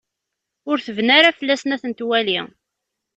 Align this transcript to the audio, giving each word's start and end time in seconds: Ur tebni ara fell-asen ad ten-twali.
Ur 0.69 0.77
tebni 0.85 1.13
ara 1.17 1.37
fell-asen 1.37 1.73
ad 1.75 1.81
ten-twali. 1.81 2.39